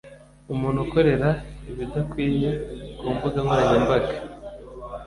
[0.53, 1.29] umuntu ukorera
[1.69, 2.49] ibidakwiye
[2.97, 4.13] ku mbuga nkoranyambaga.”